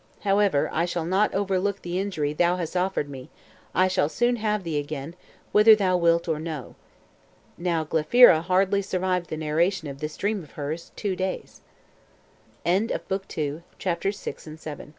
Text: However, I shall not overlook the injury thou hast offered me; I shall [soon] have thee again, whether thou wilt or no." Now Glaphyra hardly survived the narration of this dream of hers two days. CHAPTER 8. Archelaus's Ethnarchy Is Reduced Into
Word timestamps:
However, 0.21 0.67
I 0.73 0.85
shall 0.85 1.05
not 1.05 1.31
overlook 1.31 1.83
the 1.83 1.99
injury 1.99 2.33
thou 2.33 2.55
hast 2.55 2.75
offered 2.75 3.07
me; 3.07 3.29
I 3.75 3.87
shall 3.87 4.09
[soon] 4.09 4.37
have 4.37 4.63
thee 4.63 4.79
again, 4.79 5.13
whether 5.51 5.75
thou 5.75 5.95
wilt 5.95 6.27
or 6.27 6.39
no." 6.39 6.73
Now 7.55 7.83
Glaphyra 7.83 8.41
hardly 8.41 8.81
survived 8.81 9.29
the 9.29 9.37
narration 9.37 9.87
of 9.87 9.99
this 9.99 10.17
dream 10.17 10.41
of 10.43 10.53
hers 10.53 10.91
two 10.95 11.15
days. 11.15 11.61
CHAPTER 12.65 12.93
8. 12.93 12.93
Archelaus's 12.93 13.61
Ethnarchy 13.77 14.07
Is 14.07 14.25
Reduced 14.25 14.47
Into 14.47 14.87